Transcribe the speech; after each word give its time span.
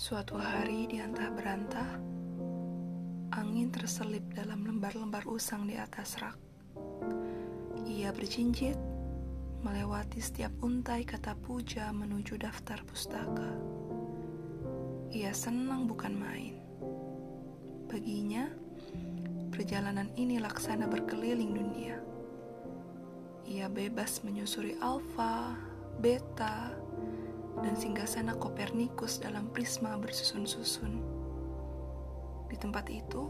Suatu 0.00 0.40
hari 0.40 0.88
di 0.88 0.96
antah 0.96 1.28
berantah, 1.28 2.00
angin 3.36 3.68
terselip 3.68 4.24
dalam 4.32 4.64
lembar-lembar 4.64 5.28
usang 5.28 5.68
di 5.68 5.76
atas 5.76 6.16
rak. 6.24 6.40
Ia 7.84 8.08
berjinjit 8.08 8.80
melewati 9.60 10.24
setiap 10.24 10.56
untai 10.64 11.04
kata 11.04 11.36
puja 11.44 11.92
menuju 11.92 12.40
daftar 12.40 12.80
pustaka. 12.88 13.52
Ia 15.12 15.36
senang 15.36 15.84
bukan 15.84 16.16
main. 16.16 16.56
Baginya, 17.84 18.48
perjalanan 19.52 20.08
ini 20.16 20.40
laksana 20.40 20.88
berkeliling 20.88 21.52
dunia. 21.52 22.00
Ia 23.44 23.68
bebas 23.68 24.24
menyusuri 24.24 24.80
alfa, 24.80 25.60
beta, 26.00 26.72
dan 27.58 27.74
singgasana 27.74 28.38
Kopernikus 28.38 29.18
dalam 29.18 29.50
prisma 29.50 29.98
bersusun-susun. 29.98 31.02
Di 32.46 32.56
tempat 32.58 32.86
itu, 32.86 33.26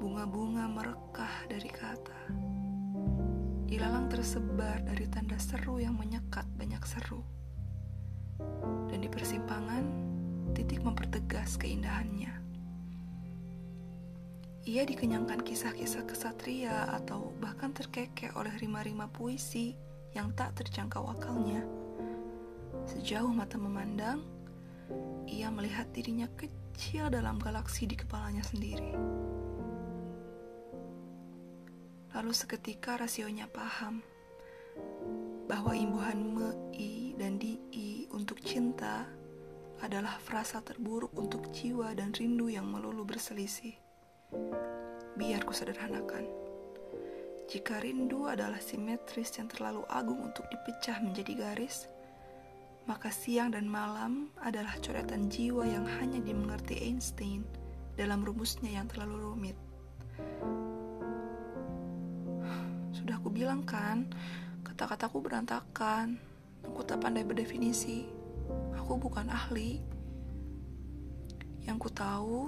bunga-bunga 0.00 0.64
merekah 0.68 1.48
dari 1.52 1.68
kata. 1.68 2.20
Ilalang 3.68 4.08
tersebar 4.08 4.84
dari 4.84 5.08
tanda 5.08 5.36
seru 5.36 5.80
yang 5.80 5.96
menyekat 5.96 6.44
banyak 6.56 6.80
seru. 6.84 7.20
Dan 8.88 9.04
di 9.04 9.08
persimpangan, 9.08 9.84
titik 10.52 10.84
mempertegas 10.84 11.56
keindahannya. 11.56 12.32
Ia 14.62 14.86
dikenyangkan 14.86 15.42
kisah-kisah 15.42 16.06
kesatria 16.06 16.86
atau 16.94 17.34
bahkan 17.42 17.74
terkekeh 17.74 18.30
oleh 18.38 18.54
rima-rima 18.62 19.10
puisi 19.10 19.74
yang 20.14 20.30
tak 20.38 20.54
terjangkau 20.54 21.02
akalnya. 21.10 21.66
Sejauh 22.86 23.30
mata 23.30 23.58
memandang, 23.58 24.22
ia 25.30 25.48
melihat 25.48 25.88
dirinya 25.94 26.26
kecil 26.34 27.08
dalam 27.08 27.38
galaksi 27.38 27.86
di 27.86 27.94
kepalanya 27.94 28.42
sendiri. 28.42 28.92
Lalu 32.12 32.32
seketika 32.36 33.00
rasionya 33.00 33.48
paham 33.48 34.04
bahwa 35.48 35.72
imbuhan 35.72 36.20
me, 36.20 36.48
i, 36.76 37.16
dan 37.16 37.40
di, 37.40 37.56
untuk 38.12 38.40
cinta 38.44 39.08
adalah 39.82 40.20
frasa 40.22 40.62
terburuk 40.62 41.10
untuk 41.18 41.50
jiwa 41.50 41.90
dan 41.96 42.14
rindu 42.14 42.52
yang 42.52 42.68
melulu 42.68 43.02
berselisih. 43.02 43.74
Biar 45.18 45.42
ku 45.42 45.50
sederhanakan. 45.50 46.24
Jika 47.50 47.82
rindu 47.82 48.30
adalah 48.30 48.62
simetris 48.62 49.36
yang 49.36 49.50
terlalu 49.50 49.84
agung 49.90 50.22
untuk 50.22 50.46
dipecah 50.48 51.02
menjadi 51.02 51.36
garis, 51.36 51.90
maka 52.84 53.08
siang 53.10 53.54
dan 53.54 53.70
malam 53.70 54.32
adalah 54.42 54.74
coretan 54.82 55.30
jiwa 55.30 55.62
yang 55.66 55.86
hanya 56.00 56.18
dimengerti 56.18 56.78
Einstein 56.82 57.46
dalam 57.94 58.26
rumusnya 58.26 58.82
yang 58.82 58.86
terlalu 58.90 59.16
rumit. 59.22 59.58
Sudah 62.92 63.18
aku 63.18 63.32
bilang 63.32 63.62
kan, 63.62 64.10
kata-kataku 64.66 65.22
berantakan. 65.22 66.18
Aku 66.62 66.86
tak 66.86 67.02
pandai 67.02 67.26
berdefinisi. 67.26 68.06
Aku 68.78 68.98
bukan 68.98 69.26
ahli. 69.30 69.82
Yang 71.62 71.78
ku 71.78 71.90
tahu, 71.90 72.38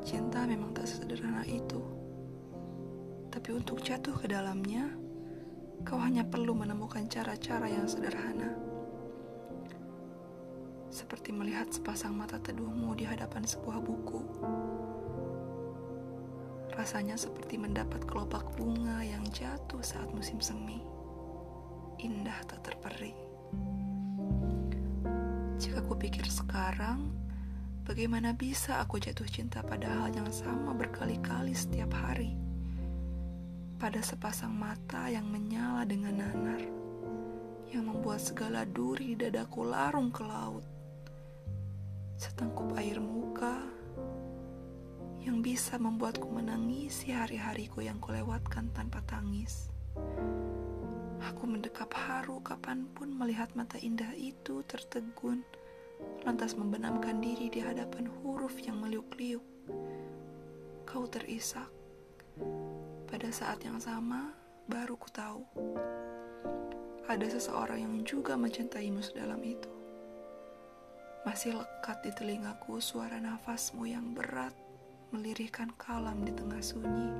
Cinta 0.00 0.46
memang 0.46 0.72
tak 0.72 0.86
sederhana 0.86 1.42
itu. 1.44 1.82
Tapi 3.28 3.50
untuk 3.52 3.82
jatuh 3.82 4.16
ke 4.16 4.30
dalamnya, 4.30 4.86
kau 5.84 5.98
hanya 5.98 6.24
perlu 6.24 6.54
menemukan 6.54 7.04
cara-cara 7.10 7.68
yang 7.68 7.84
sederhana. 7.90 8.69
Seperti 10.90 11.30
melihat 11.30 11.70
sepasang 11.70 12.12
mata 12.12 12.36
teduhmu 12.42 12.92
di 12.98 13.06
hadapan 13.06 13.46
sebuah 13.46 13.78
buku. 13.80 14.20
Rasanya 16.76 17.16
seperti 17.16 17.56
mendapat 17.56 18.04
kelopak 18.04 18.44
bunga 18.58 19.00
yang 19.06 19.24
jatuh 19.30 19.80
saat 19.80 20.10
musim 20.12 20.42
semi. 20.42 20.82
Indah 22.02 22.42
tak 22.44 22.66
terperi. 22.66 23.14
Jika 25.60 25.80
kupikir 25.86 26.26
sekarang, 26.26 27.20
Bagaimana 27.90 28.30
bisa 28.38 28.78
aku 28.78 29.02
jatuh 29.02 29.26
cinta 29.26 29.66
pada 29.66 29.90
hal 29.90 30.14
yang 30.14 30.30
sama 30.30 30.70
berkali-kali 30.78 31.50
setiap 31.50 31.90
hari? 31.90 32.38
Pada 33.82 33.98
sepasang 33.98 34.54
mata 34.54 35.10
yang 35.10 35.26
menyala 35.26 35.82
dengan 35.82 36.22
nanar, 36.22 36.62
yang 37.74 37.90
membuat 37.90 38.22
segala 38.22 38.62
duri 38.62 39.18
dadaku 39.18 39.66
larung 39.66 40.14
ke 40.14 40.22
laut. 40.22 40.62
Setengkup 42.20 42.76
air 42.76 43.00
muka 43.00 43.64
yang 45.24 45.40
bisa 45.40 45.80
membuatku 45.80 46.28
menangisi 46.28 47.16
hari-hariku 47.16 47.80
yang 47.80 47.96
kulewatkan 47.96 48.68
tanpa 48.76 49.00
tangis. 49.08 49.72
Aku 51.32 51.48
mendekap 51.48 51.88
haru 51.96 52.44
kapan 52.44 52.84
pun 52.92 53.16
melihat 53.16 53.48
mata 53.56 53.80
indah 53.80 54.12
itu 54.12 54.60
tertegun 54.68 55.40
lantas 56.28 56.60
membenamkan 56.60 57.24
diri 57.24 57.48
di 57.48 57.64
hadapan 57.64 58.12
huruf 58.20 58.52
yang 58.60 58.76
meliuk-liuk. 58.84 59.44
Kau 60.84 61.08
terisak. 61.08 61.72
Pada 63.08 63.32
saat 63.32 63.64
yang 63.64 63.80
sama, 63.80 64.36
baru 64.68 64.92
ku 65.00 65.08
tahu. 65.08 65.40
Ada 67.08 67.40
seseorang 67.40 67.80
yang 67.80 67.96
juga 68.04 68.36
mencintaimu 68.36 69.00
sedalam 69.00 69.40
itu. 69.40 69.79
Masih 71.20 71.52
lekat 71.52 72.00
di 72.00 72.16
telingaku 72.16 72.80
suara 72.80 73.20
nafasmu 73.20 73.84
yang 73.84 74.16
berat 74.16 74.56
melirihkan 75.12 75.68
kalam 75.76 76.24
di 76.24 76.32
tengah 76.32 76.64
sunyi. 76.64 77.12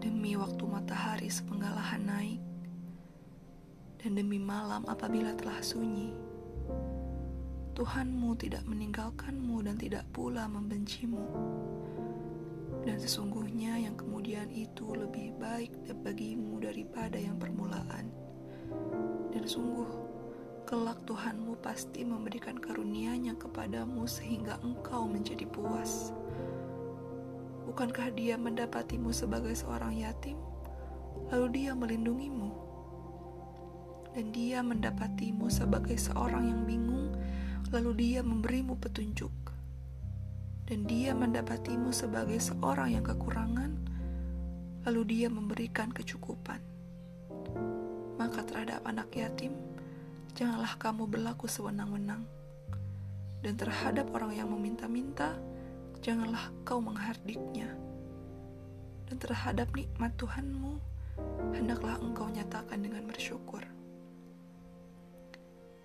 Demi 0.00 0.32
waktu 0.32 0.64
matahari 0.64 1.28
sepenggalahan 1.28 2.08
naik, 2.08 2.40
dan 4.00 4.16
demi 4.16 4.40
malam 4.40 4.88
apabila 4.88 5.36
telah 5.36 5.60
sunyi. 5.60 6.16
Tuhanmu 7.76 8.32
tidak 8.40 8.64
meninggalkanmu 8.64 9.60
dan 9.60 9.76
tidak 9.76 10.08
pula 10.16 10.48
membencimu. 10.48 11.20
Dan 12.86 13.02
sesungguhnya 13.02 13.82
yang 13.82 13.98
kemudian 13.98 14.46
itu 14.54 14.94
lebih 14.94 15.34
baik 15.42 15.74
bagimu 16.06 16.62
daripada 16.62 17.18
yang 17.18 17.34
permulaan. 17.34 18.06
Dan 19.34 19.42
sungguh, 19.42 19.90
kelak 20.70 21.02
Tuhanmu 21.02 21.58
pasti 21.58 22.06
memberikan 22.06 22.54
karunia-Nya 22.54 23.34
kepadamu 23.34 24.06
sehingga 24.06 24.62
engkau 24.62 25.10
menjadi 25.10 25.50
puas. 25.50 26.14
Bukankah 27.66 28.14
dia 28.14 28.38
mendapatimu 28.38 29.10
sebagai 29.10 29.58
seorang 29.58 29.98
yatim, 29.98 30.38
lalu 31.34 31.66
dia 31.66 31.74
melindungimu? 31.74 32.66
dan 34.16 34.32
dia 34.32 34.64
mendapatimu 34.64 35.52
sebagai 35.52 36.00
seorang 36.00 36.48
yang 36.48 36.64
bingung, 36.64 37.12
lalu 37.68 37.92
dia 38.00 38.24
memberimu 38.24 38.80
petunjuk. 38.80 39.55
Dan 40.66 40.82
dia 40.82 41.14
mendapatimu 41.14 41.94
sebagai 41.94 42.42
seorang 42.42 42.98
yang 42.98 43.06
kekurangan, 43.06 43.70
lalu 44.82 45.02
dia 45.06 45.30
memberikan 45.30 45.94
kecukupan. 45.94 46.58
Maka 48.18 48.42
terhadap 48.42 48.82
anak 48.82 49.06
yatim, 49.14 49.54
janganlah 50.34 50.74
kamu 50.74 51.06
berlaku 51.06 51.46
sewenang-wenang. 51.46 52.26
Dan 53.46 53.54
terhadap 53.54 54.10
orang 54.10 54.34
yang 54.34 54.50
meminta-minta, 54.50 55.38
janganlah 56.02 56.50
kau 56.66 56.82
menghardiknya. 56.82 57.70
Dan 59.06 59.22
terhadap 59.22 59.70
nikmat 59.70 60.18
Tuhanmu, 60.18 60.82
hendaklah 61.54 61.94
engkau 62.02 62.26
nyatakan 62.26 62.82
dengan 62.82 63.06
bersyukur. 63.06 63.62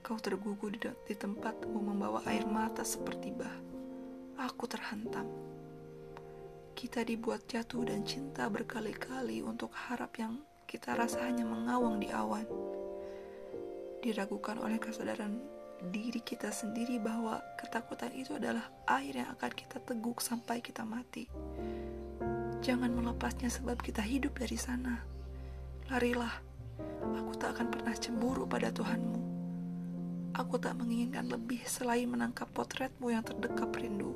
Kau 0.02 0.18
tergugu 0.18 0.74
di, 0.74 0.82
di 1.06 1.14
tempatmu 1.14 1.78
membawa 1.78 2.26
air 2.26 2.50
mata 2.50 2.82
seperti 2.82 3.30
bah. 3.30 3.54
Aku 4.42 4.66
terhantam. 4.66 5.30
Kita 6.74 7.06
dibuat 7.06 7.46
jatuh 7.46 7.86
dan 7.86 8.02
cinta 8.02 8.50
berkali-kali 8.50 9.46
untuk 9.46 9.70
harap 9.70 10.18
yang 10.18 10.42
kita 10.66 10.98
rasa 10.98 11.30
hanya 11.30 11.46
mengawang 11.46 12.02
di 12.02 12.10
awan. 12.10 12.50
Diragukan 14.02 14.58
oleh 14.58 14.82
kesadaran 14.82 15.38
diri 15.94 16.26
kita 16.26 16.50
sendiri 16.50 16.98
bahwa 16.98 17.38
ketakutan 17.54 18.10
itu 18.18 18.34
adalah 18.34 18.66
air 18.90 19.22
yang 19.22 19.30
akan 19.30 19.54
kita 19.54 19.78
teguk 19.78 20.26
sampai 20.26 20.58
kita 20.58 20.82
mati. 20.90 21.30
Jangan 22.66 22.98
melepasnya 22.98 23.54
sebab 23.54 23.78
kita 23.78 24.02
hidup 24.02 24.42
dari 24.42 24.58
sana. 24.58 25.06
Larilah, 25.94 26.34
aku 27.14 27.34
tak 27.38 27.62
akan 27.62 27.70
pernah 27.70 27.94
cemburu 27.94 28.50
pada 28.50 28.74
Tuhanmu. 28.74 29.21
Aku 30.32 30.56
tak 30.56 30.80
menginginkan 30.80 31.28
lebih 31.28 31.60
selain 31.68 32.08
menangkap 32.08 32.48
potretmu 32.56 33.12
yang 33.12 33.20
terdekap 33.20 33.68
rindu. 33.76 34.16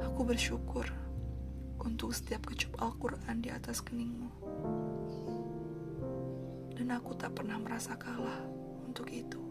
Aku 0.00 0.24
bersyukur 0.24 0.88
untuk 1.76 2.16
setiap 2.16 2.48
kecup 2.48 2.80
Al-Quran 2.80 3.44
di 3.44 3.52
atas 3.52 3.84
keningmu. 3.84 4.32
Dan 6.72 6.88
aku 6.96 7.12
tak 7.20 7.36
pernah 7.36 7.60
merasa 7.60 8.00
kalah 8.00 8.40
untuk 8.88 9.12
itu. 9.12 9.49